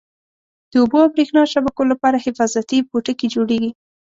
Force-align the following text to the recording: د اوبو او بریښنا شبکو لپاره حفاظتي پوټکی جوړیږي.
د 0.71 0.73
اوبو 0.81 0.97
او 1.03 1.09
بریښنا 1.13 1.43
شبکو 1.53 1.81
لپاره 1.91 2.23
حفاظتي 2.25 2.77
پوټکی 2.89 3.27
جوړیږي. 3.33 3.71